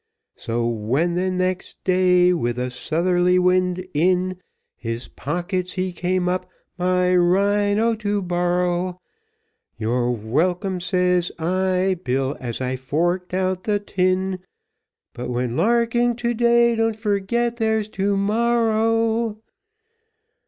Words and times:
So 0.33 0.65
when 0.65 1.13
the 1.13 1.29
next 1.29 1.77
day, 1.83 2.33
with 2.33 2.57
a 2.57 2.71
southerly 2.71 3.37
wind 3.37 3.85
in 3.93 4.41
His 4.75 5.07
pockets, 5.07 5.73
he 5.73 5.93
came 5.93 6.27
up, 6.27 6.49
my 6.75 7.15
rhino 7.15 7.93
to 7.93 8.23
borrow; 8.23 8.99
"You're 9.77 10.09
welcome," 10.09 10.79
says 10.79 11.31
I, 11.37 11.99
"Bill, 12.03 12.35
as 12.39 12.61
I 12.61 12.77
forked 12.77 13.35
out 13.35 13.65
the 13.65 13.79
tin, 13.79 14.39
But 15.13 15.29
when 15.29 15.55
larking 15.55 16.15
to 16.15 16.33
day 16.33 16.75
don't 16.75 16.95
forget 16.95 17.57
there's 17.57 17.87
to 17.89 18.17
morrow." 18.17 19.37